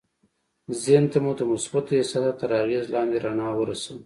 ذهن 0.83 1.05
ته 1.11 1.17
مو 1.23 1.31
د 1.37 1.41
مثبتو 1.51 1.91
احساساتو 1.99 2.39
تر 2.41 2.49
اغېز 2.63 2.85
لاندې 2.93 3.17
رڼا 3.25 3.49
ورسوئ 3.55 3.99